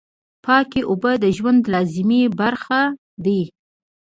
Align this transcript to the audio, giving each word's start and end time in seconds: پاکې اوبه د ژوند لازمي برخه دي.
پاکې 0.45 0.81
اوبه 0.89 1.11
د 1.23 1.25
ژوند 1.37 1.61
لازمي 1.73 2.21
برخه 2.39 2.81
دي. 3.25 3.41